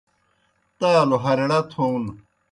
[0.79, 2.03] تالوْ ہریڑہ تھون